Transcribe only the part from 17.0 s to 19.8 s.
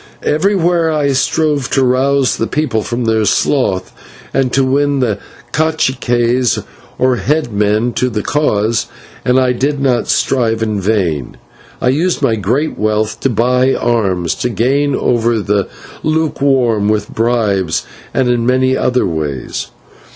bribes, and in many other ways.